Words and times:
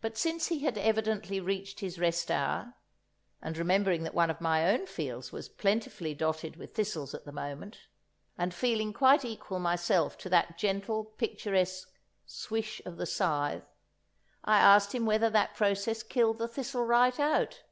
But 0.00 0.16
since 0.16 0.46
he 0.46 0.60
had 0.60 0.78
evidently 0.78 1.40
reached 1.40 1.80
his 1.80 1.98
rest 1.98 2.30
hour—and 2.30 3.58
remembering 3.58 4.04
that 4.04 4.14
one 4.14 4.30
of 4.30 4.40
my 4.40 4.70
own 4.72 4.86
fields 4.86 5.32
was 5.32 5.48
plentifully 5.48 6.14
dotted 6.14 6.54
with 6.54 6.72
thistles 6.76 7.14
at 7.16 7.24
the 7.24 7.32
moment, 7.32 7.88
and 8.38 8.54
feeling 8.54 8.92
quite 8.92 9.24
equal 9.24 9.58
myself 9.58 10.16
to 10.18 10.28
that 10.28 10.56
gentle 10.56 11.04
picturesque 11.04 11.90
swish 12.26 12.80
of 12.86 12.96
the 12.96 13.06
scythe—I 13.06 14.56
asked 14.56 14.94
him 14.94 15.04
whether 15.04 15.28
that 15.28 15.56
process 15.56 16.04
killed 16.04 16.38
the 16.38 16.46
thistle 16.46 16.84
right 16.84 17.18
out? 17.18 17.64